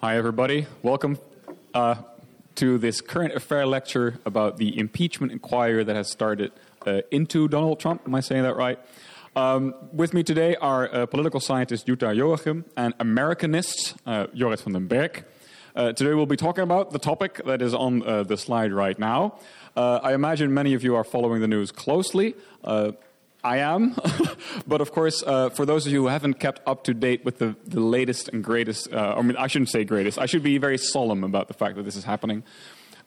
[0.00, 0.66] Hi, everybody.
[0.82, 1.18] Welcome
[1.72, 1.94] uh,
[2.56, 6.52] to this current affair lecture about the impeachment inquiry that has started
[6.84, 8.02] uh, into Donald Trump.
[8.04, 8.78] Am I saying that right?
[9.34, 14.74] Um, with me today are uh, political scientist Jutta Joachim and Americanist uh, Jorrit van
[14.74, 15.24] den Berg.
[15.74, 18.98] Uh, today we'll be talking about the topic that is on uh, the slide right
[18.98, 19.38] now.
[19.76, 22.34] I imagine many of you are following the news closely.
[23.44, 23.94] I am,
[24.66, 27.38] but of course, uh, for those of you who haven't kept up to date with
[27.38, 30.56] the, the latest and greatest, uh, I mean, I shouldn't say greatest, I should be
[30.56, 32.42] very solemn about the fact that this is happening.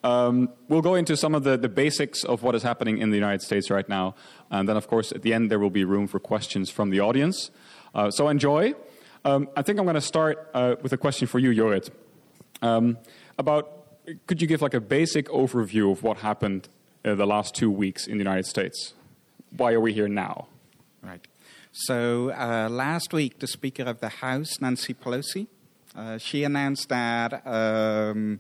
[0.03, 3.15] Um, we'll go into some of the, the basics of what is happening in the
[3.15, 4.13] United States right now,
[4.51, 6.99] and then, of course, at the end, there will be room for questions from the
[6.99, 7.49] audience.
[7.95, 8.75] Uh, so enjoy.
[9.25, 11.89] Um, I think I'm going to start uh, with a question for you, Jorrit.
[12.61, 12.99] Um,
[13.39, 13.73] about
[14.27, 16.69] could you give like a basic overview of what happened
[17.03, 18.93] uh, the last two weeks in the United States?
[19.57, 20.47] Why are we here now?
[21.01, 21.25] Right.
[21.71, 25.47] So uh, last week, the Speaker of the House, Nancy Pelosi,
[25.95, 28.39] uh, she announced that um,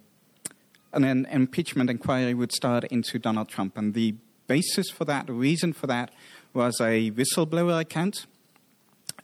[0.93, 4.15] an impeachment inquiry would start into Donald Trump, and the
[4.47, 6.11] basis for that, the reason for that,
[6.53, 8.25] was a whistleblower account.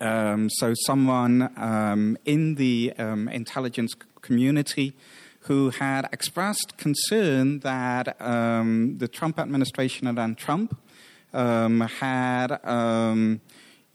[0.02, 4.94] Um, so someone um, in the um, intelligence community
[5.42, 10.78] who had expressed concern that um, the Trump administration and Trump
[11.34, 13.42] um, had um,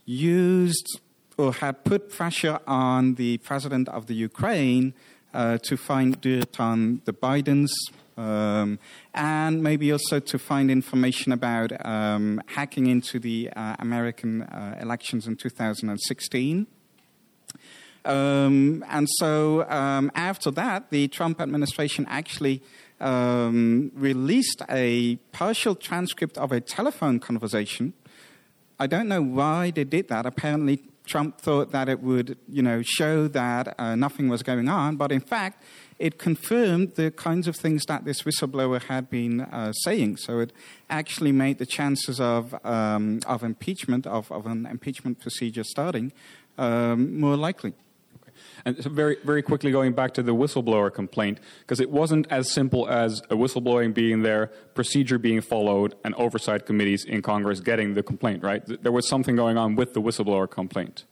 [0.05, 1.01] used
[1.37, 4.93] or had put pressure on the president of the Ukraine
[5.33, 7.71] uh, to find dirt on the Bidens.
[8.17, 8.81] Um,
[9.15, 15.29] and maybe also to find information about um, hacking into the uh, American uh, elections
[15.29, 16.67] in 2016.
[18.05, 22.63] Um, and so um, after that, the Trump administration actually
[23.01, 27.93] um, released a partial transcript of a telephone conversation.
[28.79, 30.27] I don't know why they did that.
[30.27, 34.97] Apparently, Trump thought that it would, you know, show that uh, nothing was going on,
[34.97, 35.65] but in fact,
[35.99, 40.19] it confirmed the kinds of things that this whistleblower had been uh, saying.
[40.19, 40.53] So it
[40.89, 46.13] actually made the chances of um, of impeachment of, of an impeachment procedure starting
[46.57, 47.73] um, more likely.
[48.69, 52.87] And very, very quickly going back to the whistleblower complaint, because it wasn't as simple
[52.87, 58.03] as a whistleblowing being there, procedure being followed, and oversight committees in Congress getting the
[58.03, 58.63] complaint, right?
[58.83, 61.07] There was something going on with the whistleblower complaint.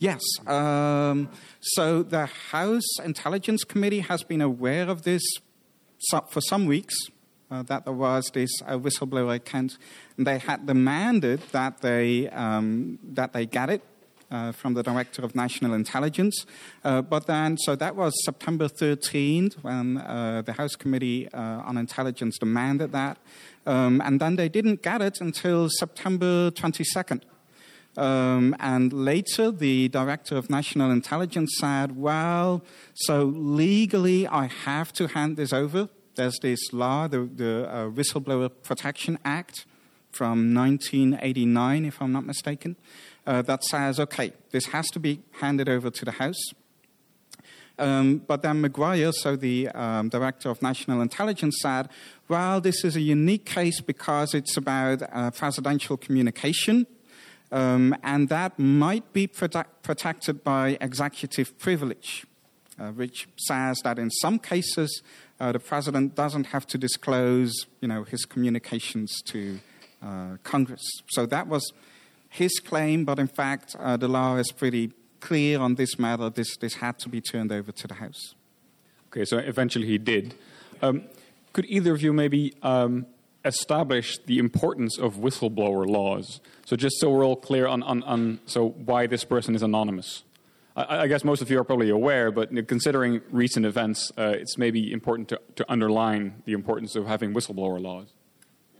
[0.00, 0.22] Yes.
[0.44, 1.28] Um,
[1.60, 5.22] so the House Intelligence Committee has been aware of this
[6.32, 6.96] for some weeks.
[7.52, 9.76] Uh, that there was this uh, whistleblower account,
[10.16, 13.82] and they had demanded that they um, that they get it
[14.30, 16.46] uh, from the Director of National Intelligence.
[16.84, 21.76] Uh, but then, so that was September 13th when uh, the House Committee uh, on
[21.76, 23.18] Intelligence demanded that.
[23.66, 27.22] Um, and then they didn't get it until September 22nd.
[27.96, 32.62] Um, and later, the Director of National Intelligence said, Well,
[32.94, 35.88] so legally, I have to hand this over.
[36.14, 39.66] There's this law, the, the uh, Whistleblower Protection Act
[40.12, 42.76] from 1989, if I'm not mistaken
[43.30, 46.42] uh, that says, okay, this has to be handed over to the House.
[47.78, 51.88] Um, but then Maguire, so the um, director of national intelligence, said,
[52.28, 56.88] well, this is a unique case because it's about uh, presidential communication,
[57.52, 62.26] um, and that might be prote- protected by executive privilege,
[62.80, 65.02] uh, which says that in some cases
[65.38, 69.60] uh, the president doesn't have to disclose, you know, his communications to
[70.02, 70.82] uh, Congress.
[71.10, 71.72] So that was
[72.30, 76.30] his claim, but in fact, uh, the law is pretty clear on this matter.
[76.30, 78.34] This, this had to be turned over to the House.
[79.08, 80.34] Okay, so eventually he did.
[80.80, 81.02] Um,
[81.52, 83.06] could either of you maybe um,
[83.44, 86.40] establish the importance of whistleblower laws?
[86.64, 90.22] So just so we're all clear on, on, on so why this person is anonymous.
[90.76, 94.56] I, I, guess most of you are probably aware, but considering recent events, uh, it's
[94.56, 98.12] maybe important to, to underline the importance of having whistleblower laws.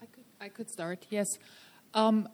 [0.01, 1.27] I could, I could start, yes.
[1.93, 2.29] Um,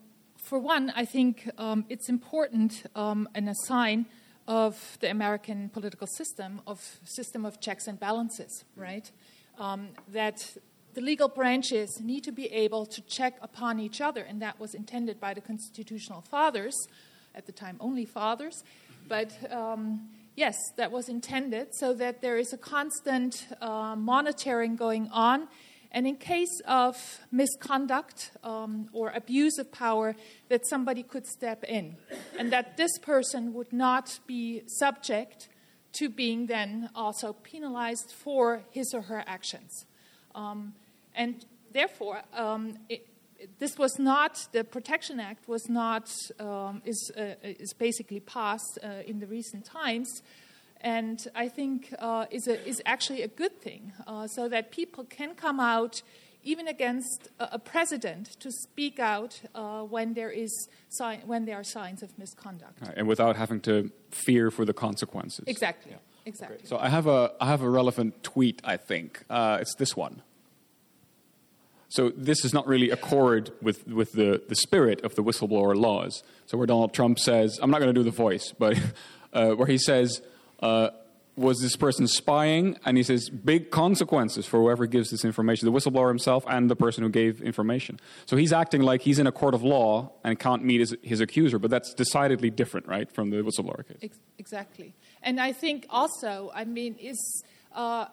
[0.47, 4.07] for one, I think um, it's important um, and a sign
[4.47, 9.11] of the American political system, of system of checks and balances, right?
[9.59, 10.57] Um, that
[10.95, 14.73] the legal branches need to be able to check upon each other, and that was
[14.73, 16.77] intended by the constitutional fathers,
[17.35, 18.63] at the time only fathers,
[19.09, 25.09] but um, yes, that was intended so that there is a constant uh, monitoring going
[25.11, 25.49] on
[25.93, 30.15] and in case of misconduct um, or abuse of power,
[30.49, 31.97] that somebody could step in,
[32.39, 35.49] and that this person would not be subject
[35.95, 39.87] to being then also penalized for his or her actions.
[40.35, 40.75] Um,
[41.15, 43.07] and therefore, um, it,
[43.59, 49.03] this was not the Protection Act was not um, is uh, is basically passed uh,
[49.07, 50.23] in the recent times
[50.81, 55.05] and I think uh, is, a, is actually a good thing, uh, so that people
[55.05, 56.03] can come out
[56.43, 61.57] even against a, a president to speak out uh, when there is si- when there
[61.57, 62.81] are signs of misconduct.
[62.81, 65.45] Right, and without having to fear for the consequences.
[65.47, 65.97] Exactly.
[66.25, 66.59] Exactly.
[66.65, 68.61] So I have a I have a relevant tweet.
[68.65, 70.23] I think uh, it's this one.
[71.89, 76.23] So this is not really accord with, with the, the spirit of the whistleblower laws.
[76.47, 78.77] So where Donald Trump says, I'm not going to do the voice, but
[79.33, 80.21] uh, where he says,
[80.61, 80.91] uh,
[81.37, 82.79] was this person spying?
[82.85, 86.77] And he says, big consequences for whoever gives this information, the whistleblower himself and the
[86.77, 88.01] person who gave information.
[88.25, 91.21] So he's acting like he's in a court of law and can't meet his, his
[91.21, 93.99] accuser, but that's decidedly different, right, from the whistleblower case.
[94.03, 94.95] Ex- exactly.
[95.23, 97.45] And I think also, I mean, is
[97.75, 98.07] uh,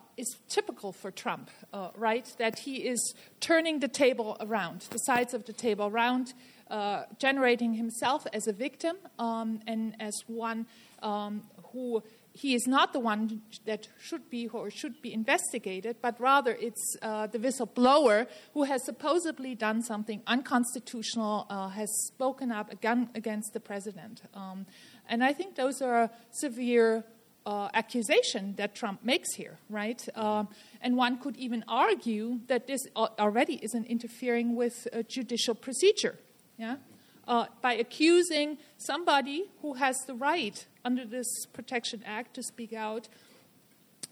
[0.50, 2.30] typical for Trump, uh, right?
[2.38, 6.34] That he is turning the table around, the sides of the table around,
[6.70, 10.66] uh, generating himself as a victim um, and as one
[11.02, 16.20] um, who he is not the one that should be or should be investigated, but
[16.20, 22.72] rather it's uh, the whistleblower who has supposedly done something unconstitutional, uh, has spoken up
[22.72, 24.24] again against the president.
[24.34, 24.66] Um,
[25.08, 27.06] and I think those are severe
[27.46, 30.02] uh, accusation that Trump makes here, right?
[30.16, 30.48] Um,
[30.82, 36.18] and one could even argue that this already is an interfering with judicial procedure,
[36.58, 36.78] yeah?
[37.26, 43.08] Uh, by accusing somebody who has the right under this Protection Act to speak out,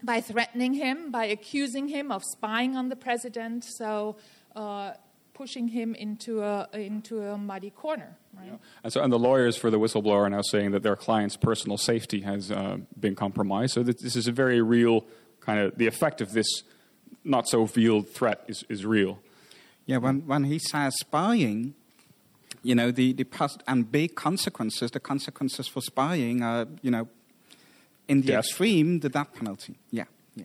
[0.02, 4.16] by threatening him, by accusing him of spying on the president, so
[4.56, 4.92] uh,
[5.34, 8.16] pushing him into a, into a muddy corner.
[8.36, 8.46] Right?
[8.46, 8.56] Yeah.
[8.82, 11.76] And so, and the lawyers for the whistleblower are now saying that their client's personal
[11.76, 13.74] safety has uh, been compromised.
[13.74, 15.04] So this is a very real
[15.40, 16.46] kind of the effect of this
[17.24, 19.18] not so veiled threat is, is real.
[19.86, 21.74] Yeah, when when he says spying,
[22.62, 24.90] you know the the past and big consequences.
[24.90, 27.08] The consequences for spying are you know
[28.08, 28.38] in the death.
[28.44, 29.78] extreme the death penalty.
[29.90, 30.04] Yeah.
[30.34, 30.44] Yeah,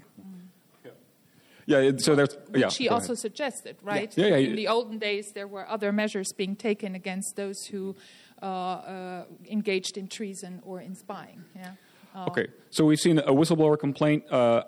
[1.66, 2.38] Yeah, so there's.
[2.56, 3.18] Yeah, she also ahead.
[3.20, 4.14] suggested, right?
[4.16, 4.28] Yeah.
[4.28, 4.50] Yeah, yeah.
[4.50, 7.96] In the olden days, there were other measures being taken against those who
[8.42, 11.44] uh, uh, engaged in treason or in spying.
[11.56, 11.72] Yeah.
[12.18, 14.64] Uh, okay, so we've seen a whistleblower complaint, uh,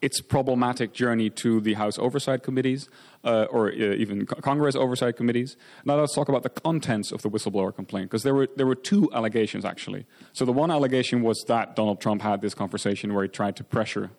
[0.00, 2.88] its problematic journey to the House oversight committees,
[3.24, 5.56] uh, or uh, even Congress oversight committees.
[5.84, 8.76] Now let's talk about the contents of the whistleblower complaint, because there were, there were
[8.76, 10.06] two allegations actually.
[10.32, 13.64] So the one allegation was that Donald Trump had this conversation where he tried to
[13.64, 14.10] pressure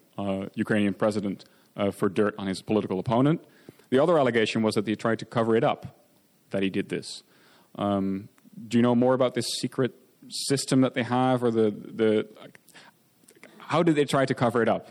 [0.55, 1.45] Ukrainian President
[1.77, 3.39] uh, for dirt on his political opponent.
[3.91, 6.01] The other allegation was that he tried to cover it up,
[6.49, 7.23] that he did this.
[7.75, 8.27] Um,
[8.67, 9.93] do you know more about this secret
[10.29, 12.27] system that they have, or the, the
[13.57, 14.89] how did they try to cover it up?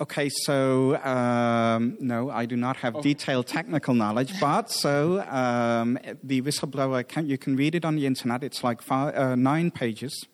[0.00, 3.02] Okay, so um, no, I do not have oh.
[3.02, 8.06] detailed technical knowledge, but so um, the whistleblower account, you can read it on the
[8.06, 8.44] internet.
[8.44, 10.26] It's like five, uh, nine pages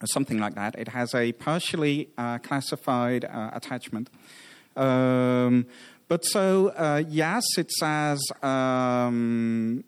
[0.00, 0.78] or something like that.
[0.78, 4.08] It has a partially uh, classified uh, attachment.
[4.76, 5.66] Um,
[6.06, 9.82] but so, uh, yes, it says um,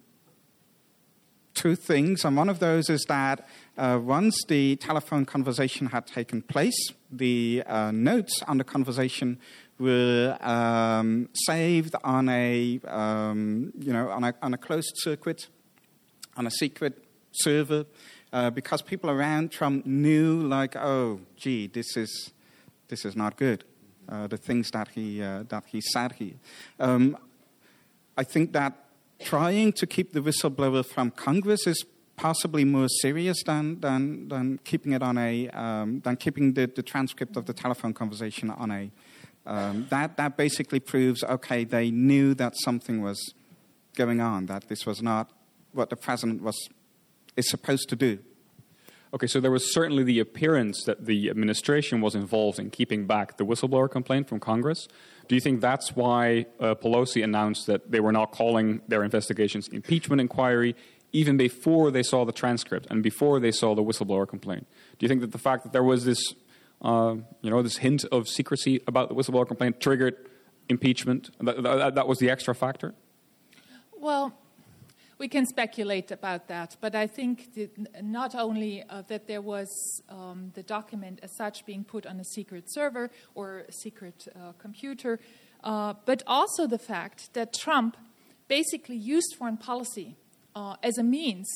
[1.59, 3.47] two things, and one of those is that
[3.77, 9.39] uh, once the telephone conversation had taken place, the uh, notes on the conversation
[9.79, 15.49] were um, saved on a, um, you know, on a, on a closed circuit,
[16.37, 17.85] on a secret server
[18.33, 22.33] uh, because people around Trump knew, like, oh, gee, this is,
[22.87, 23.65] this is not good.
[24.09, 26.35] Uh, the things that he, uh, that he said here.
[26.79, 27.17] Um,
[28.17, 28.88] I think that
[29.21, 31.85] trying to keep the whistleblower from Congress is
[32.17, 36.83] possibly more serious than, than, than keeping it on a um, than keeping the, the
[36.83, 38.91] transcript of the telephone conversation on a
[39.47, 43.35] um, that that basically proves okay they knew that something was
[43.97, 45.31] going on that this was not
[45.73, 46.69] what the president was
[47.39, 48.19] is supposed to do.
[49.15, 53.39] Okay, so there was certainly the appearance that the administration was involved in keeping back
[53.39, 54.87] the whistleblower complaint from Congress.
[55.29, 59.69] Do you think that's why uh, Pelosi announced that they were not calling their investigations
[59.69, 60.77] impeachment inquiry
[61.13, 64.67] even before they saw the transcript and before they saw the whistleblower complaint?
[64.99, 66.35] Do you think that the fact that there was this,
[66.83, 70.17] uh, you know, this hint of secrecy about the whistleblower complaint triggered
[70.69, 71.31] impeachment?
[71.41, 72.95] That, that, that was the extra factor?
[73.97, 74.35] Well,
[75.19, 77.49] we can speculate about that, but I think
[78.01, 79.69] not only uh, that there was
[80.09, 84.53] um, the document as such being put on a secret server or a secret uh,
[84.59, 85.19] computer,
[85.65, 87.97] uh, but also the fact that Trump
[88.47, 90.17] basically used foreign policy
[90.55, 91.49] uh, as a means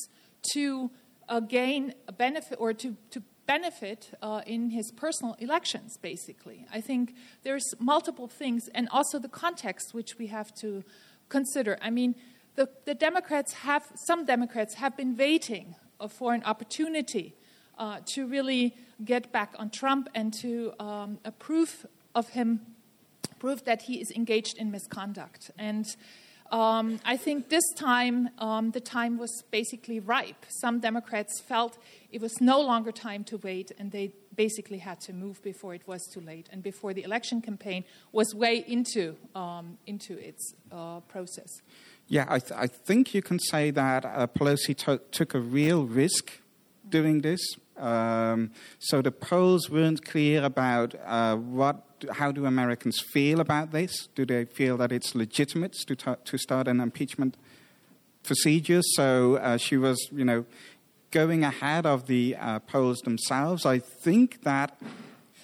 [0.53, 0.91] to
[1.29, 6.67] uh, gain a benefit or to, to benefit uh, in his personal elections, basically.
[6.73, 10.85] I think there's multiple things, and also the context which we have to
[11.29, 11.79] consider.
[11.81, 12.15] I mean,
[12.55, 15.75] the, the Democrats have, some Democrats have been waiting
[16.09, 17.35] for an opportunity
[17.79, 22.61] uh, to really get back on Trump and to um, approve of him,
[23.39, 25.51] prove that he is engaged in misconduct.
[25.59, 25.87] And
[26.53, 30.45] um, I think this time um, the time was basically ripe.
[30.61, 31.79] Some Democrats felt
[32.11, 35.83] it was no longer time to wait, and they basically had to move before it
[35.87, 41.01] was too late and before the election campaign was way into um, into its uh,
[41.01, 41.63] process.
[42.09, 45.85] Yeah, I, th- I, think you can say that uh, Pelosi to- took a real
[45.85, 46.41] risk
[46.89, 47.41] doing this.
[47.79, 54.09] Um, so the polls weren't clear about uh, what how do Americans feel about this?
[54.15, 57.37] Do they feel that it's legitimate to, t- to start an impeachment
[58.25, 58.81] procedure?
[58.95, 60.45] So uh, she was, you know,
[61.11, 63.65] going ahead of the uh, polls themselves.
[63.65, 64.81] I think that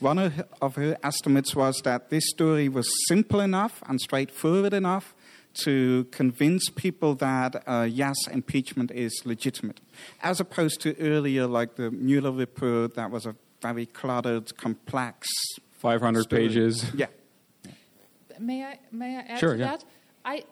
[0.01, 4.73] one of her, of her estimates was that this story was simple enough and straightforward
[4.73, 5.15] enough
[5.55, 9.81] to convince people that uh, yes, impeachment is legitimate,
[10.23, 15.29] as opposed to earlier, like the Mueller report, that was a very cluttered, complex
[15.73, 16.85] 500 pages.
[16.95, 17.07] Yeah.
[18.41, 19.67] May I may I add Sure, to yeah.
[19.71, 19.85] that?
[20.25, 20.45] I,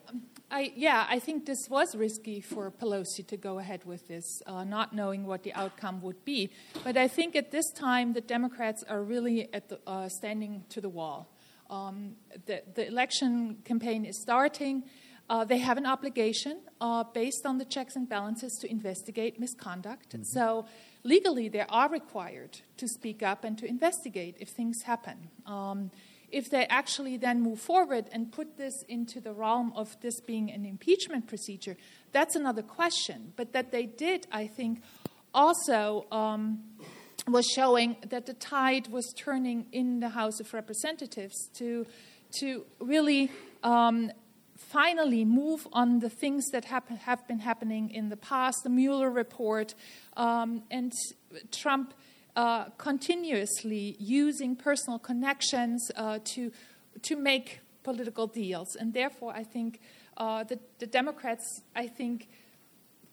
[0.51, 4.65] I yeah, I think this was risky for Pelosi to go ahead with this, uh,
[4.65, 6.51] not knowing what the outcome would be.
[6.83, 10.81] But I think at this time the Democrats are really at the, uh, standing to
[10.81, 11.29] the wall.
[11.71, 14.85] Um, the, the election campaign is starting.
[15.29, 20.15] Uh, they have an obligation uh, based on the checks and balances to investigate misconduct.
[20.23, 20.67] So,
[21.03, 25.31] legally, they are required to speak up and to investigate if things happen.
[25.45, 25.91] Um,
[26.31, 30.51] if they actually then move forward and put this into the realm of this being
[30.51, 31.77] an impeachment procedure,
[32.13, 33.33] that's another question.
[33.37, 34.83] But that they did, I think,
[35.35, 36.07] also.
[36.13, 36.63] Um,
[37.29, 41.87] was showing that the tide was turning in the House of Representatives to,
[42.39, 43.31] to really
[43.65, 44.13] um,
[44.57, 49.11] finally move on the things that hap- have been happening in the past, the Mueller
[49.11, 49.75] report,
[50.17, 50.93] um, and
[51.51, 51.95] Trump
[52.37, 56.53] uh, continuously using personal connections uh, to,
[57.03, 58.77] to make political deals.
[58.77, 59.81] And therefore, I think
[60.17, 62.29] uh, the, the Democrats, I think,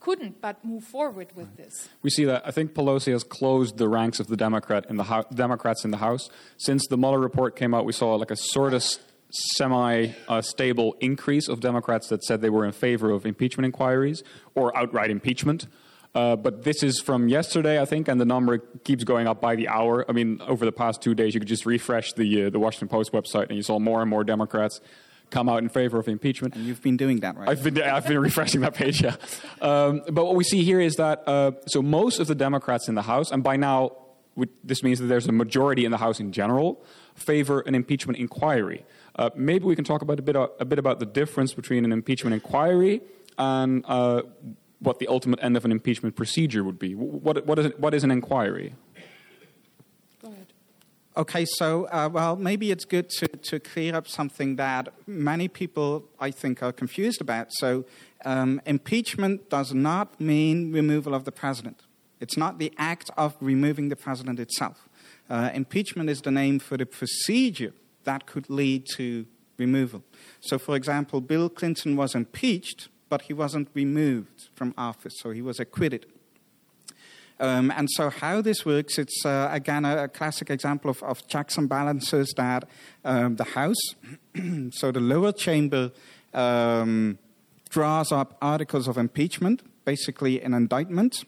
[0.03, 1.87] couldn't but move forward with this.
[2.01, 5.05] We see that I think Pelosi has closed the ranks of the Democrat in the
[5.05, 6.29] Hou- Democrats in the House.
[6.57, 8.83] Since the Mueller report came out, we saw like a sort of
[9.31, 14.23] semi-stable increase of Democrats that said they were in favor of impeachment inquiries
[14.55, 15.67] or outright impeachment.
[16.13, 19.55] Uh, but this is from yesterday, I think, and the number keeps going up by
[19.55, 20.05] the hour.
[20.07, 22.89] I mean, over the past two days, you could just refresh the uh, the Washington
[22.89, 24.79] Post website, and you saw more and more Democrats
[25.33, 26.55] come out in favor of impeachment.
[26.55, 27.49] And you've been doing that, right?
[27.49, 29.15] I've been I've been refreshing that page, yeah.
[29.61, 32.95] Um, but what we see here is that uh, so most of the Democrats in
[32.95, 33.91] the House, and by now
[34.35, 36.83] we, this means that there's a majority in the House in general,
[37.15, 38.85] favor an impeachment inquiry.
[39.15, 41.91] Uh, maybe we can talk about a bit a bit about the difference between an
[41.91, 43.01] impeachment inquiry
[43.37, 44.21] and uh,
[44.79, 46.93] what the ultimate end of an impeachment procedure would be.
[46.93, 48.75] What what is what is an inquiry?
[51.15, 56.05] Okay, so, uh, well, maybe it's good to, to clear up something that many people,
[56.19, 57.49] I think, are confused about.
[57.51, 57.85] So,
[58.25, 61.81] um, impeachment does not mean removal of the president.
[62.19, 64.89] It's not the act of removing the president itself.
[65.29, 67.73] Uh, impeachment is the name for the procedure
[68.05, 69.27] that could lead to
[69.57, 70.03] removal.
[70.41, 75.43] So, for example, Bill Clinton was impeached, but he wasn't removed from office, so he
[75.43, 76.07] was acquitted.
[77.39, 81.27] Um, and so, how this works, it's uh, again a, a classic example of, of
[81.27, 82.67] checks and balances that
[83.03, 83.81] um, the House,
[84.71, 85.91] so the lower chamber,
[86.33, 87.17] um,
[87.69, 91.25] draws up articles of impeachment, basically an indictment.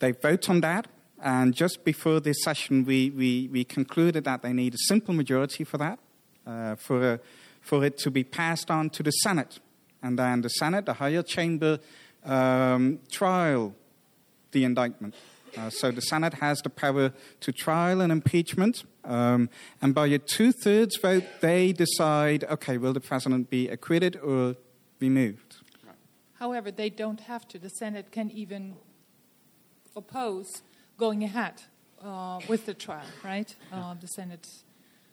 [0.00, 0.88] They vote on that,
[1.22, 5.64] and just before this session, we, we, we concluded that they need a simple majority
[5.64, 5.98] for that,
[6.46, 7.20] uh, for, a,
[7.60, 9.60] for it to be passed on to the Senate.
[10.02, 11.78] And then the Senate, the higher chamber,
[12.24, 13.74] um, trial
[14.54, 15.14] the indictment.
[15.56, 19.48] Uh, so the Senate has the power to trial an impeachment, um,
[19.82, 24.56] and by a two thirds vote, they decide okay, will the president be acquitted or
[25.00, 25.56] removed?
[26.40, 27.58] However, they don't have to.
[27.58, 28.74] The Senate can even
[29.96, 30.62] oppose
[30.98, 31.62] going ahead
[32.02, 33.54] uh, with the trial, right?
[33.72, 34.46] Uh, the Senate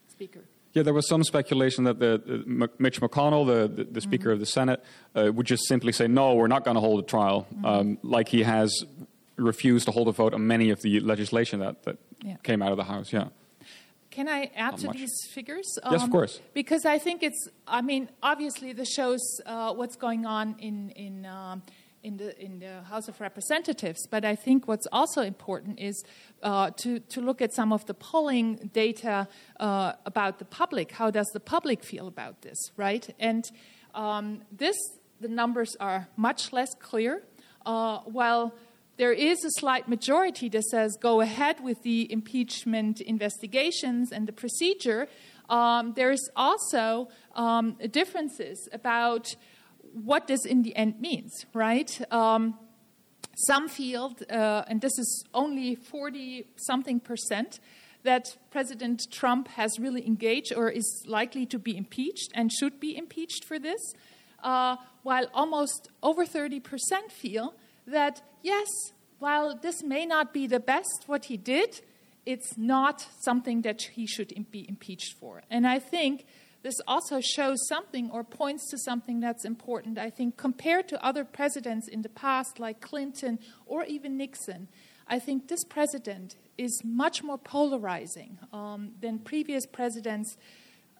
[0.07, 0.41] Speaker.
[0.73, 4.39] Yeah, there was some speculation that the, the Mitch McConnell, the, the, the Speaker of
[4.39, 4.81] the Senate,
[5.15, 8.29] uh, would just simply say, no, we're not going to hold a trial, um, like
[8.29, 8.73] he has
[9.37, 12.35] refused to hold a vote on many of the legislation that, that Yeah.
[12.43, 13.11] came out of the House.
[13.13, 13.29] Yeah.
[14.11, 14.97] Can I add Not to much.
[14.97, 15.79] these figures?
[15.83, 16.41] Um, Yes, of course.
[16.53, 21.25] Because I think it's, I mean, obviously this shows uh, what's going on in, in,
[21.25, 21.63] um,
[22.03, 24.05] in, the, in the House of Representatives.
[24.07, 26.03] But I think what's also important is
[26.43, 29.29] uh, to, to look at some of the polling data
[29.61, 30.91] uh, about the public.
[30.91, 33.15] How does the public feel about this, right?
[33.17, 33.45] And
[33.95, 34.75] um, this,
[35.21, 37.23] the numbers are much less clear,
[37.65, 38.53] uh, while
[38.97, 44.33] there is a slight majority that says go ahead with the impeachment investigations and the
[44.33, 45.07] procedure.
[45.49, 49.35] Um, there's also um, differences about
[49.93, 51.99] what this in the end means, right?
[52.11, 52.57] Um,
[53.35, 57.59] some feel, uh, and this is only 40 something percent,
[58.03, 62.97] that President Trump has really engaged or is likely to be impeached and should be
[62.97, 63.93] impeached for this,
[64.43, 66.61] uh, while almost over 30%
[67.11, 67.53] feel
[67.85, 68.67] that, yes,
[69.19, 71.81] while this may not be the best what he did,
[72.25, 75.41] it's not something that he should be impeached for.
[75.49, 76.25] And I think
[76.63, 79.97] this also shows something or points to something that's important.
[79.97, 84.67] I think compared to other presidents in the past, like Clinton or even Nixon,
[85.07, 90.37] I think this president is much more polarizing um, than previous presidents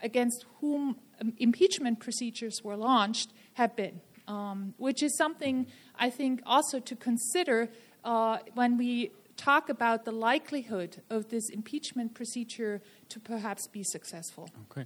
[0.02, 5.68] against whom um, impeachment procedures were launched have been, um, which is something
[6.02, 7.70] I think also to consider
[8.04, 14.50] uh, when we talk about the likelihood of this impeachment procedure to perhaps be successful.
[14.72, 14.86] Okay.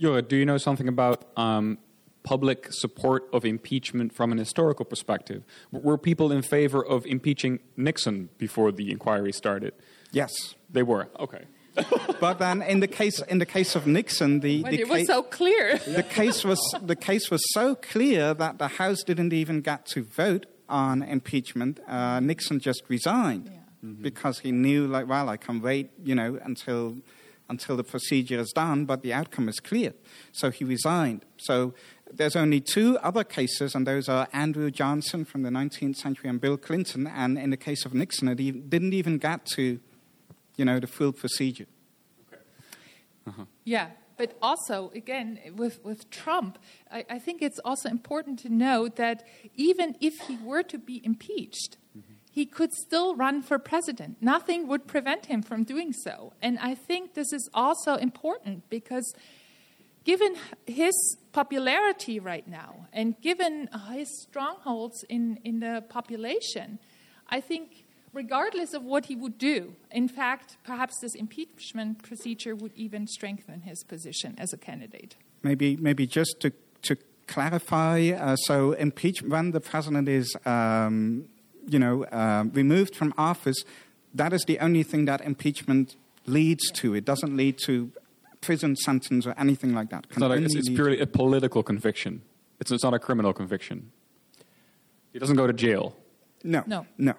[0.00, 1.78] Jure, do you know something about um,
[2.24, 5.44] public support of impeachment from an historical perspective?
[5.72, 9.72] Were people in favor of impeaching Nixon before the inquiry started?
[10.12, 10.32] Yes.
[10.68, 11.08] They were.
[11.18, 11.44] Okay.
[12.20, 15.22] But then, in the case in the case of Nixon, the, the it was so
[15.22, 15.78] clear.
[15.78, 20.02] the case was the case was so clear that the House didn't even get to
[20.02, 21.80] vote on impeachment.
[21.86, 23.88] Uh, Nixon just resigned yeah.
[23.88, 24.02] mm-hmm.
[24.02, 26.96] because he knew, like, well, I can wait, you know, until
[27.48, 29.92] until the procedure is done, but the outcome is clear.
[30.30, 31.24] So he resigned.
[31.36, 31.74] So
[32.12, 36.40] there's only two other cases, and those are Andrew Johnson from the 19th century and
[36.40, 37.08] Bill Clinton.
[37.08, 39.80] And in the case of Nixon, it didn't even get to
[40.60, 41.64] you know, the full procedure.
[42.28, 42.42] Okay.
[43.26, 43.44] Uh-huh.
[43.64, 43.86] Yeah,
[44.18, 46.58] but also, again, with, with Trump,
[46.92, 51.00] I, I, think it's also important to note that even if he were to be
[51.02, 52.12] impeached, mm-hmm.
[52.30, 54.18] he could still run for president.
[54.20, 56.34] Nothing would prevent him from doing so.
[56.42, 59.14] And I think this is also important because
[60.04, 60.34] given
[60.66, 60.94] his
[61.32, 66.78] popularity right now and given his strongholds in, in the population,
[67.30, 69.74] I think regardless of what he would do.
[69.90, 75.16] In fact, perhaps this impeachment procedure would even strengthen his position as a candidate.
[75.42, 76.96] Maybe, maybe just to, to
[77.26, 81.26] clarify, uh, so impeach when the president is, um,
[81.68, 83.64] you know, uh, removed from office,
[84.14, 85.96] that is the only thing that impeachment
[86.26, 86.80] leads yeah.
[86.80, 86.94] to.
[86.94, 87.92] It doesn't lead to
[88.40, 90.06] prison sentence or anything like that.
[90.10, 92.22] It's, not a, it's, it's purely a political conviction.
[92.58, 93.92] It's, it's not a criminal conviction.
[95.12, 95.96] He doesn't go to jail.
[96.42, 96.64] No.
[96.66, 96.86] No.
[96.98, 97.14] No.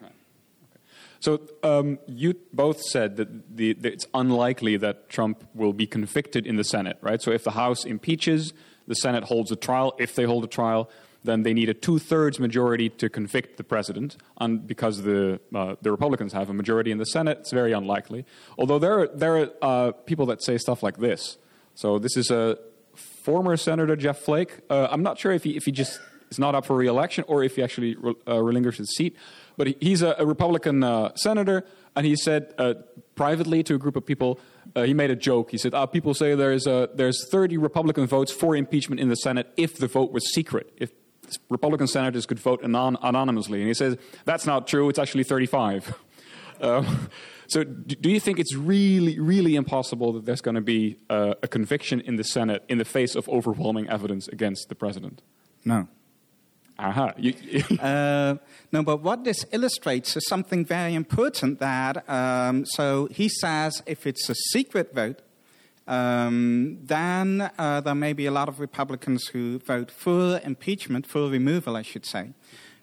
[1.22, 6.58] So um, you both said that, the, it's unlikely that Trump will be convicted in
[6.58, 7.22] the Senate, right?
[7.22, 8.54] So if the House impeaches,
[8.88, 9.94] the Senate holds a trial.
[10.00, 10.90] If they hold a trial,
[11.24, 14.18] then they need a two-thirds majority to convict the president.
[14.40, 18.26] And because the uh, the Republicans have a majority in the Senate, it's very unlikely.
[18.58, 21.38] Although there are, there are uh, people that say stuff like this.
[21.76, 22.58] So this is a
[22.96, 24.62] former Senator Jeff Flake.
[24.70, 26.00] Uh, I'm not sure if he if he just
[26.32, 29.16] is not up for re-election or if he actually re- uh, relinquished his seat.
[29.58, 31.66] But he's a, a Republican uh, senator,
[31.96, 32.76] and he said uh,
[33.16, 34.40] privately to a group of people,
[34.76, 35.52] uh, he made a joke.
[35.52, 39.16] He said, ah, "People say there's uh, there's 30 Republican votes for impeachment in the
[39.16, 40.92] Senate if the vote was secret, if
[41.50, 44.90] Republican senators could vote anon- anonymously." And he says that's not true.
[44.90, 45.94] It's actually 35.
[46.62, 47.10] Um,
[47.52, 51.48] so, do you think it's really, really impossible that there's going to be uh, a
[51.50, 55.22] conviction in the Senate in the face of overwhelming evidence against the president?
[55.66, 55.90] No.
[56.82, 57.14] Aha.
[57.80, 58.36] uh,
[58.72, 64.08] no, but what this illustrates is something very important that, um, so he says if
[64.08, 65.22] it's a secret vote,
[65.88, 71.30] um, then uh, there may be a lot of Republicans who vote for impeachment, for
[71.30, 72.30] removal, I should say.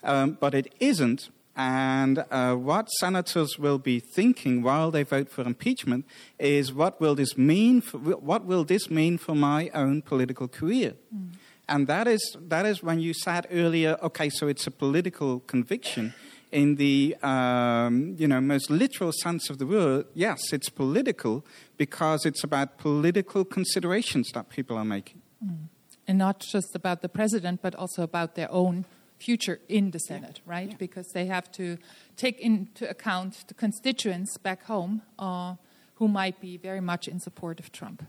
[0.05, 1.31] Um, but it isn't.
[1.57, 6.07] And uh, what senators will be thinking while they vote for impeachment
[6.39, 10.95] is what will this mean for, what will this mean for my own political career?
[11.13, 11.28] Mm.
[11.69, 16.15] And that is, that is when you said earlier, okay, so it's a political conviction.
[16.51, 21.45] In the um, you know, most literal sense of the word, yes, it's political
[21.77, 25.21] because it's about political considerations that people are making.
[25.45, 25.69] Mm.
[26.07, 28.87] And not just about the president, but also about their own
[29.19, 30.51] future in the Senate, yeah.
[30.51, 30.71] right?
[30.71, 30.77] Yeah.
[30.79, 31.77] Because they have to
[32.17, 35.57] take into account the constituents back home uh,
[35.97, 38.07] who might be very much in support of Trump.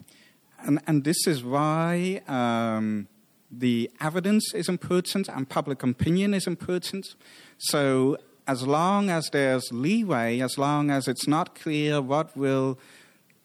[0.60, 3.08] And, and this is why um,
[3.52, 7.06] the evidence is important and public opinion is important.
[7.58, 12.80] So as long as there's leeway, as long as it's not clear what will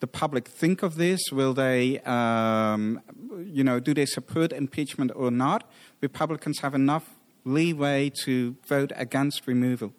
[0.00, 3.00] the public think of this, will they, um,
[3.44, 5.70] you know, do they support impeachment or not?
[6.00, 7.14] Republicans have enough
[7.44, 9.92] leeway to vote against removal.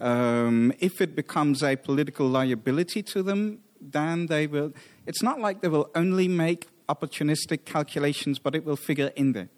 [0.00, 4.72] Um, if it becomes a political liability to them, then they will.
[5.06, 9.48] It's not like they will only make opportunistic calculations, but it will figure in there.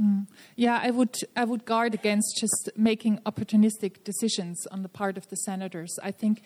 [0.00, 0.26] Mm.
[0.56, 5.28] Yeah, I would I would guard against just making opportunistic decisions on the part of
[5.28, 5.92] the senators.
[6.02, 6.42] I think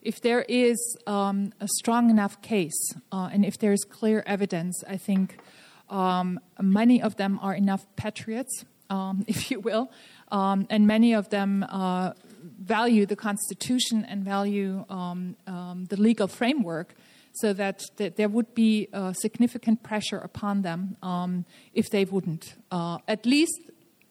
[0.00, 4.82] if there is um, a strong enough case uh, and if there is clear evidence,
[4.88, 5.38] I think
[5.90, 9.90] um, many of them are enough patriots, um, if you will,
[10.30, 12.12] um, and many of them uh,
[12.60, 16.94] value the Constitution and value um, um, the legal framework
[17.34, 22.54] so that, there would be uh, significant pressure upon them um, if they wouldn't.
[22.70, 23.60] Uh, at least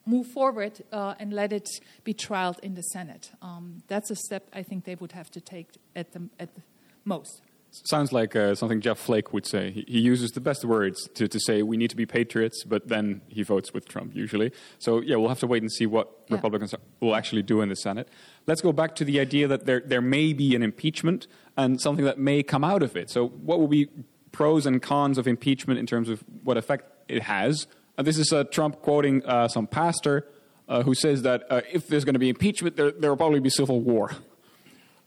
[0.05, 1.69] move forward uh, and let it
[2.03, 3.31] be trialed in the Senate.
[3.41, 6.61] Um, that's a step I think they would have to take at the, at the
[7.05, 7.41] most.
[7.85, 9.71] Sounds like uh, something Jeff Flake would say.
[9.71, 12.87] He, he, uses the best words to, to say we need to be patriots, but
[12.87, 14.51] then he votes with Trump usually.
[14.77, 16.35] So, yeah, we'll have to wait and see what yeah.
[16.35, 18.07] Republicans will actually do in the Senate.
[18.45, 21.25] Let's go back to the idea that there, there may be an impeachment
[21.57, 23.09] and something that may come out of it.
[23.09, 23.89] So, what will be
[24.31, 27.65] pros and cons of impeachment in terms of what effect it has?
[27.97, 30.27] Uh, this is uh, Trump quoting uh, some pastor
[30.69, 33.39] uh, who says that uh, if there's going to be impeachment, there, there will probably
[33.39, 34.11] be civil war.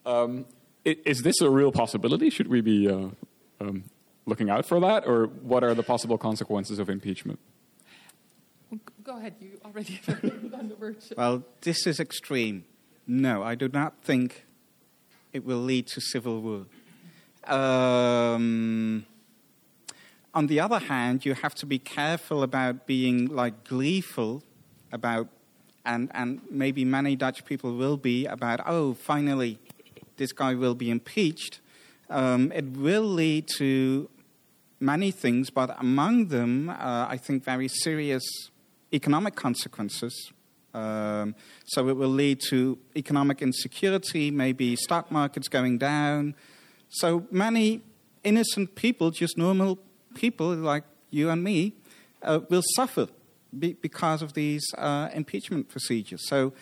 [0.04, 0.46] Um,
[0.86, 2.30] is this a real possibility?
[2.30, 3.08] Should we be uh,
[3.60, 3.84] um,
[4.24, 7.38] looking out for that, or what are the possible consequences of impeachment?
[9.02, 10.96] Go ahead, you already on the word.
[11.16, 12.64] Well, this is extreme.
[13.06, 14.44] No, I do not think
[15.32, 16.66] it will lead to civil war.
[17.46, 19.06] Um,
[20.34, 24.42] on the other hand, you have to be careful about being like gleeful
[24.90, 25.28] about,
[25.84, 29.60] and, and maybe many Dutch people will be about, oh, finally,
[30.16, 31.60] this guy will be impeached,
[32.10, 34.08] um, it will lead to
[34.80, 38.24] many things, but among them, uh, I think very serious
[38.92, 40.32] economic consequences.
[40.74, 46.34] Um, so it will lead to economic insecurity, maybe stock markets going down.
[46.90, 47.82] So many
[48.22, 49.78] innocent people, just normal
[50.14, 51.72] people like you and me,
[52.22, 53.08] uh, will suffer
[53.58, 56.28] be- because of these uh, impeachment procedures.
[56.28, 56.52] So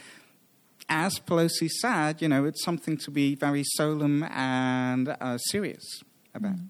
[0.88, 6.02] as Pelosi said, you know, it's something to be very solemn and uh, serious
[6.34, 6.56] about.
[6.56, 6.68] Mm.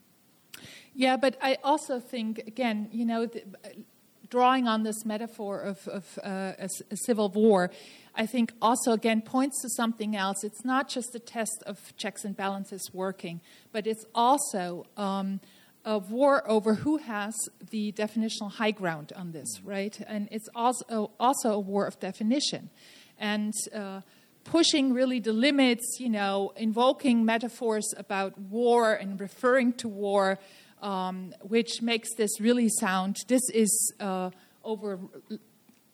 [0.95, 3.29] Yeah, but I also think, again, you know,
[4.29, 7.71] drawing on this metaphor of, of uh, a, a, civil war,
[8.15, 10.45] I think also again points to something else.
[10.45, 13.41] It's not just a test of checks and balances working,
[13.73, 15.41] but it's also um,
[15.85, 17.35] a war over who has
[17.71, 19.99] the definitional high ground on this, right?
[20.07, 22.71] And it's also also a war of definition
[23.19, 24.01] and uh,
[24.45, 30.39] pushing really the limits, you know, invoking metaphors about war and referring to war,
[30.83, 34.31] um, which makes this really sound this is uh,
[34.63, 34.99] over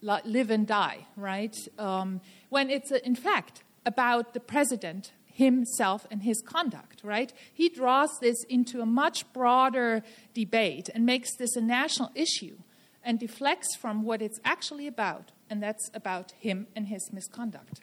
[0.03, 1.57] live and die, right?
[1.79, 7.33] Um, when it's, in fact, about the president himself and his conduct, right?
[7.53, 10.03] He draws this into a much broader
[10.35, 12.59] debate and makes this a national issue
[13.03, 17.81] and deflects from what it's actually about, and that's about him and his misconduct.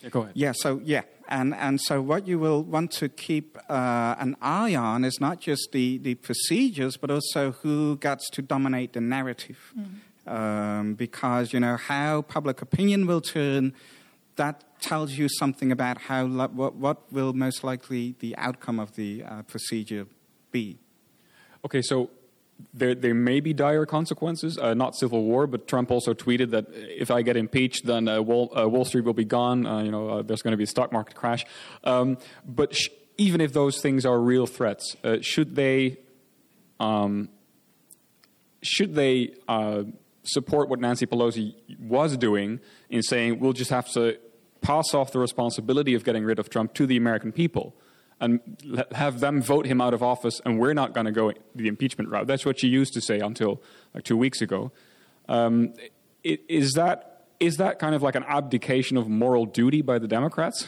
[0.00, 0.32] Yeah, go ahead.
[0.34, 1.02] Yeah, so, yeah.
[1.28, 5.40] And, and so, what you will want to keep uh, an eye on is not
[5.40, 9.72] just the, the procedures, but also who gets to dominate the narrative.
[9.78, 9.94] Mm-hmm.
[10.26, 13.74] Um, because, you know, how public opinion will turn,
[14.36, 19.22] that tells you something about how, what, what will most likely the outcome of the
[19.22, 20.06] uh, procedure
[20.50, 20.78] be.
[21.64, 22.08] Okay, so
[22.72, 26.66] there, there may be dire consequences, uh, not civil war, but Trump also tweeted that
[26.72, 29.66] if I get impeached, then uh, Wall, uh, Wall, Street will be gone.
[29.66, 31.44] Uh, you know, uh, there's going to be a stock market crash.
[31.84, 35.98] Um, but sh- even if those things are real threats, uh, should they
[36.80, 37.28] um,
[38.62, 39.34] should they
[40.24, 44.18] support what Nancy Pelosi was doing in saying we'll just have to
[44.62, 47.76] pass off the responsibility of getting rid of Trump to the American people?
[48.24, 51.68] And have them vote him out of office, and we're not going to go the
[51.68, 52.26] impeachment route.
[52.26, 54.72] That's what she used to say until like two weeks ago.
[55.28, 55.74] Um,
[56.22, 60.66] is that is that kind of like an abdication of moral duty by the Democrats?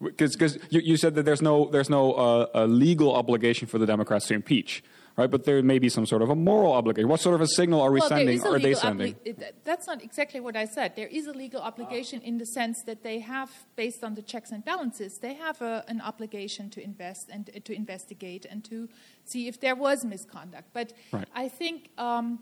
[0.00, 4.26] Because you, you, said that there's no there's no uh, legal obligation for the Democrats
[4.26, 4.82] to impeach
[5.16, 5.30] right?
[5.30, 7.08] But there may be some sort of a moral obligation.
[7.08, 8.42] What sort of a signal are we well, sending?
[8.42, 9.14] Are they sending?
[9.14, 10.96] Obli- that's not exactly what I said.
[10.96, 14.50] There is a legal obligation in the sense that they have, based on the checks
[14.50, 18.88] and balances, they have a, an obligation to invest and uh, to investigate and to
[19.24, 20.68] see if there was misconduct.
[20.72, 21.28] But right.
[21.34, 21.90] I think.
[21.98, 22.40] Um,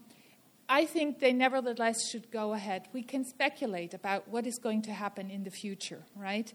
[0.69, 2.89] I think they nevertheless should go ahead.
[2.95, 6.51] We can speculate about what is going to happen in the future, right?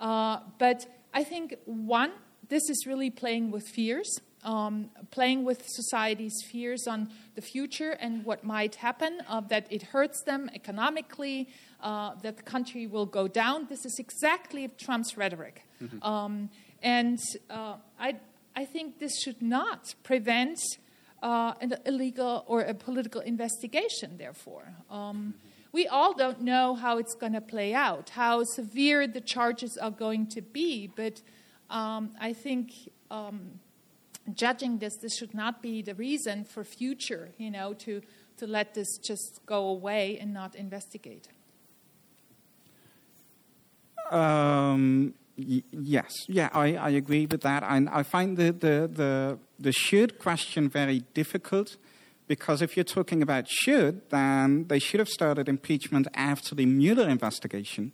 [0.00, 2.12] Uh, but I think, one,
[2.48, 4.08] this is really playing with fears
[4.44, 9.82] um, playing with society's fears on the future and what might happen, uh, that it
[9.82, 11.48] hurts them economically,
[11.82, 13.66] uh, that the country will go down.
[13.68, 15.64] This is exactly Trump's rhetoric.
[15.82, 16.02] Mm-hmm.
[16.02, 16.50] Um,
[16.82, 17.18] and
[17.50, 18.16] uh, I,
[18.54, 20.58] I think this should not prevent
[21.22, 24.74] uh, an illegal or a political investigation, therefore.
[24.90, 25.34] Um,
[25.72, 29.90] we all don't know how it's going to play out, how severe the charges are
[29.90, 31.20] going to be, but
[31.68, 32.70] um, I think
[33.10, 33.60] um,
[34.34, 38.02] judging this, this should not be the reason for future, you know, to,
[38.36, 41.28] to let this just go away and not investigate.
[44.10, 47.62] Um, y- yes, yeah, I, I agree with that.
[47.62, 51.76] I, I find the, the, the, the should question very difficult
[52.26, 57.08] because if you're talking about should, then they should have started impeachment after the Mueller
[57.08, 57.92] investigation,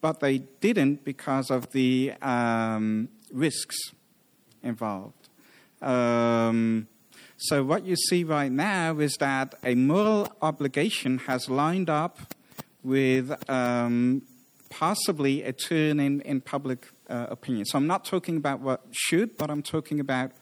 [0.00, 3.76] but they didn't because of the um, risks
[4.62, 5.21] involved.
[5.82, 6.88] Um,
[7.36, 12.34] so, what you see right now is that a moral obligation has lined up
[12.82, 14.22] with um,
[14.70, 17.64] possibly a turn in, in public uh, opinion.
[17.66, 20.32] So, I'm not talking about what should, but I'm talking about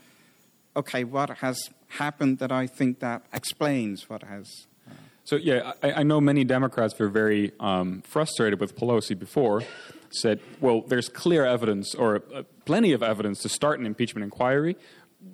[0.76, 4.66] okay, what has happened that I think that explains what has.
[4.88, 9.62] Uh, so yeah, I, I, know many Democrats were very um, frustrated with Pelosi before.
[10.10, 14.76] Said, well, there's clear evidence or uh, plenty of evidence to start an impeachment inquiry.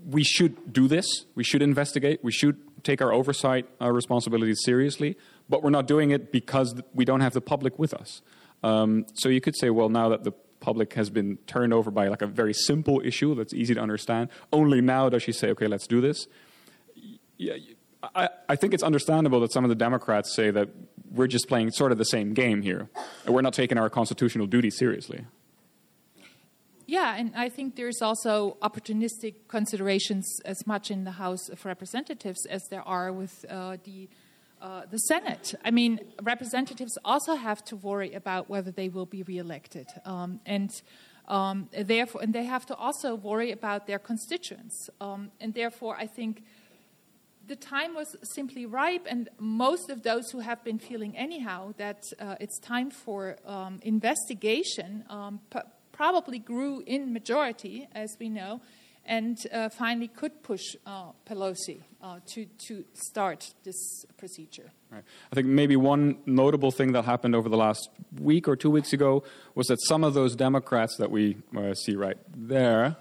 [0.06, 1.06] We should do this.
[1.34, 2.20] We should investigate.
[2.22, 5.16] We should take our oversight uh, responsibilities seriously.
[5.48, 8.22] But we're not doing it because we don't have the public with us.
[8.62, 12.08] Um, so you could say, well, now that the public has been turned over by
[12.08, 14.28] like a very simple issue that's easy to understand.
[14.52, 16.26] Only now does she say, okay, let's do this.
[17.36, 17.54] Yeah,
[18.14, 20.70] I, I think it's understandable that some of the Democrats say that
[21.10, 22.88] we're just playing sort of the same game here,
[23.24, 25.26] and we're not taking our constitutional duty seriously.
[26.86, 32.46] Yeah, and I think there's also opportunistic considerations as much in the House of Representatives
[32.46, 34.08] as there are with uh, the
[34.62, 35.54] uh, the Senate.
[35.64, 40.70] I mean, representatives also have to worry about whether they will be reelected, um, and
[41.28, 44.88] um, therefore, and they have to also worry about their constituents.
[45.00, 46.44] Um, and therefore, I think
[47.46, 52.04] the time was simply ripe, and most of those who have been feeling anyhow that
[52.18, 55.40] uh, it's time for um, investigation um,
[55.96, 58.60] probably grew in majority, as we know
[59.06, 64.70] and uh, finally could push uh, Pelosi uh, to, to start this procedure.
[64.90, 65.04] Right.
[65.30, 67.88] I think maybe one notable thing that happened over the last
[68.20, 69.22] week or two weeks ago
[69.54, 72.96] was that some of those Democrats that we uh, see right there,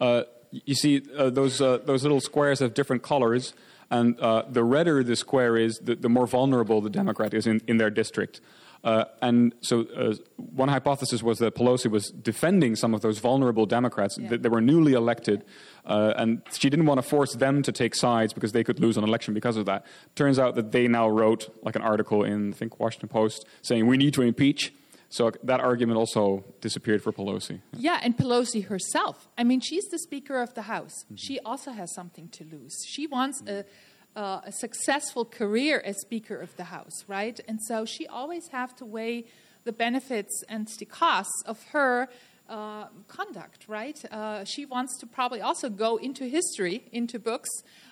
[0.00, 3.54] uh, you see uh, those, those little squares have different colors,
[3.90, 4.16] and
[4.50, 7.90] the redder the square is, the, the more vulnerable the Democrat is in, in their
[7.90, 8.40] district.
[8.84, 13.64] Uh, and so, uh, one hypothesis was that Pelosi was defending some of those vulnerable
[13.64, 14.28] Democrats yeah.
[14.30, 15.44] that, that, were newly elected,
[15.86, 18.96] uh, and she didn't want to force them to take sides because they could lose
[18.96, 19.86] an election because of that.
[20.16, 23.86] Turns out that they now wrote like an article in I think Washington Post saying
[23.86, 24.72] we need to impeach.
[25.10, 27.60] So that argument also disappeared for Pelosi.
[27.76, 29.28] Yeah, and Pelosi herself.
[29.36, 31.04] I mean, she's the Speaker of the House.
[31.04, 31.16] Mm-hmm.
[31.16, 32.74] She also has something to lose.
[32.88, 33.66] She wants a
[34.14, 37.38] uh, a successful career as Speaker of the House, right?
[37.48, 39.24] And so she always have to weigh
[39.64, 42.08] the benefits and the costs of her
[42.48, 43.98] uh, conduct, right?
[44.10, 47.48] Uh, she wants to probably also go into history, into books,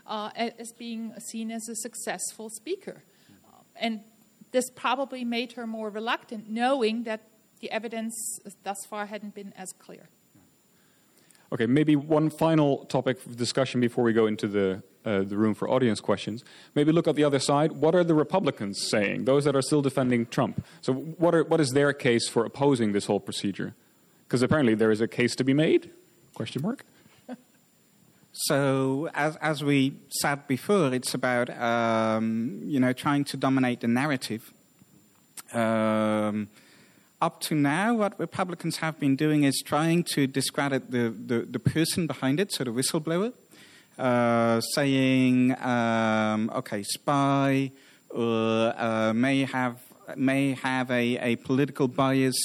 [0.06, 3.02] uh, as being seen as a successful speaker.
[3.76, 4.00] and
[4.52, 7.20] this probably made her more reluctant, knowing that
[7.61, 8.14] the evidence
[8.64, 10.09] thus far hadn't been as clear.
[11.52, 15.54] Okay, maybe one final topic of discussion before we go into the, uh, the room
[15.54, 16.44] for audience questions.
[16.76, 17.72] Maybe look at the other side.
[17.72, 20.64] What are the Republicans saying, those that are still defending Trump?
[20.80, 23.74] So, what, are, what is their case for opposing this whole procedure?
[24.28, 25.90] Because apparently there is a case to be made?
[26.34, 26.84] Question mark.
[28.32, 33.88] So, as, as we said before, it's about um, you know trying to dominate the
[33.88, 34.52] narrative.
[35.52, 36.48] Um,
[37.20, 41.59] up to now, what Republicans have been doing is trying to discredit the, the, the
[41.59, 43.33] person behind it, so the whistleblower,
[43.98, 47.70] uh, saying, um, okay, spy,
[48.09, 49.83] or uh, may have,
[50.16, 52.38] may have a, a political bias,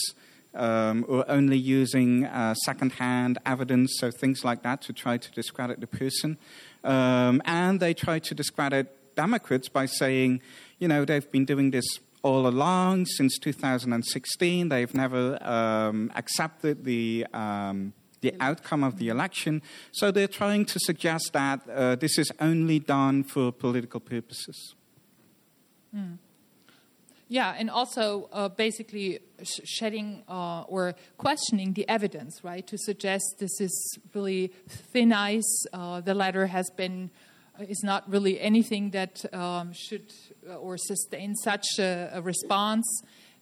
[0.54, 5.80] um, or only using uh, secondhand evidence, so things like that to try to discredit
[5.80, 6.38] the person.
[6.84, 10.42] Um, and they try to discredit Democrats by saying,
[10.80, 11.86] you know, they've been doing this
[12.26, 14.70] all along since 2016.
[14.70, 19.62] They've never um, accepted the um, the outcome of the election.
[19.92, 24.74] So they're trying to suggest that uh, this is only done for political purposes.
[25.96, 26.18] Mm.
[27.28, 32.66] Yeah, and also uh, basically sh- shedding uh, or questioning the evidence, right?
[32.66, 35.66] To suggest this is really thin ice.
[35.74, 37.12] Uh, the letter has been
[37.60, 40.12] is not really anything that um, should
[40.50, 42.86] uh, or sustain such a, a, response.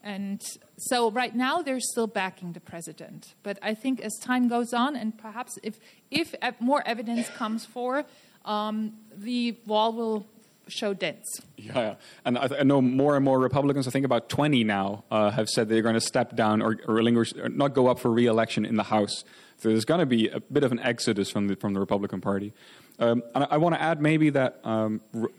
[0.03, 0.41] And
[0.77, 3.35] so right now they're still backing the president.
[3.43, 5.79] But I think as time goes on, and perhaps if
[6.11, 8.05] if more evidence comes for,
[8.43, 10.27] um, the wall will
[10.67, 11.41] show dents.
[11.57, 11.95] Yeah, yeah.
[12.25, 13.87] and I, th- I, know more and more Republicans.
[13.87, 16.95] I think about twenty now uh, have said they're going to step down or, or
[16.95, 19.23] relinquish, or not go up for re-election in the House.
[19.57, 22.21] So there's going to be a bit of an exodus from the from the Republican
[22.21, 22.53] Party.
[22.99, 24.59] Um, and I, I want to add maybe that.
[24.63, 25.29] Um, re-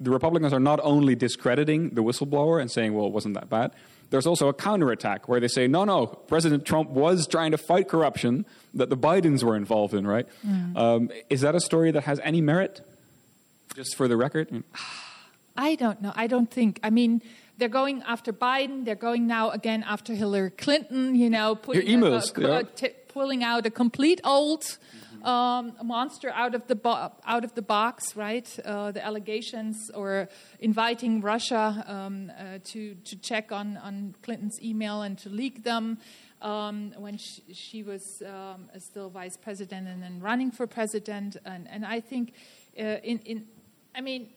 [0.00, 3.70] the Republicans are not only discrediting the whistleblower and saying, well, it wasn't that bad,
[4.10, 7.88] there's also a counterattack where they say, no, no, President Trump was trying to fight
[7.88, 10.26] corruption that the Bidens were involved in, right?
[10.46, 10.76] Mm.
[10.76, 12.82] Um, is that a story that has any merit?
[13.74, 14.64] Just for the record?
[15.56, 16.12] I don't know.
[16.14, 16.78] I don't think.
[16.82, 17.22] I mean,
[17.56, 18.84] they're going after Biden.
[18.84, 21.14] They're going now again after Hillary Clinton.
[21.14, 22.62] You know, putting Your emails, a, a, yeah.
[22.74, 24.78] t- pulling out a complete old
[25.24, 28.48] um, monster out of the bo- out of the box, right?
[28.64, 35.02] Uh, the allegations or inviting Russia um, uh, to to check on on Clinton's email
[35.02, 35.98] and to leak them.
[36.40, 41.68] Um, when she, she was um, still vice president and then running for president, and,
[41.70, 42.32] and I think
[42.76, 43.46] uh, in, in
[43.94, 44.30] I mean,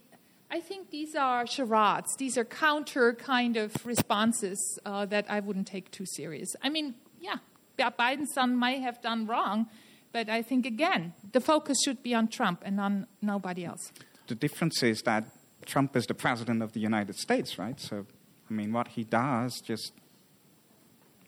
[0.52, 2.16] I think these are charades.
[2.18, 6.56] These are counter kind of responses uh, that I wouldn't take too serious.
[6.62, 7.38] I mean, yeah,
[7.78, 9.68] Biden's son might have done wrong,
[10.16, 13.92] but I think again the focus should be on Trump and on nobody else.
[14.28, 15.26] The difference is that
[15.66, 17.78] Trump is the president of the United States, right?
[17.80, 18.06] So,
[18.50, 19.92] I mean, what he does just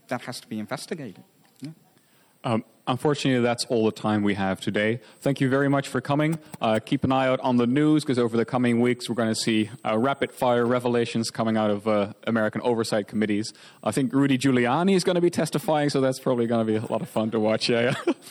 [0.08, 1.24] that has to be investigated.
[2.44, 5.02] Um, Unfortunately, that's all the time we have today.
[5.20, 6.40] Thank you very much for coming.
[6.62, 9.28] Uh, keep an eye out on the news because over the coming weeks, we're going
[9.28, 13.54] to see uh, rapid fire revelations coming out of uh, American oversight committees.
[13.84, 16.78] I think Rudy Giuliani is going to be testifying, so that's probably going to be
[16.78, 17.70] a lot of fun to watch.
[17.70, 17.94] Yeah.
[18.06, 18.14] yeah.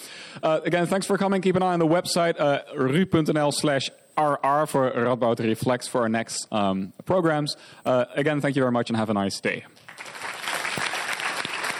[0.42, 1.40] Uh, again, thanks for coming.
[1.40, 3.88] Keep an eye on the website, uh, ru.nl slash
[4.18, 7.56] RR for Radboud Reflects for our next um, programs.
[7.86, 9.64] Uh, again, thank you very much and have a nice day.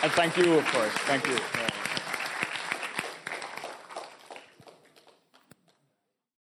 [0.02, 0.92] And thank you, of course.
[1.04, 1.65] Thank you.